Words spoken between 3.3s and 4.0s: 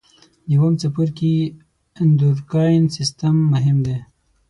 مهم دی.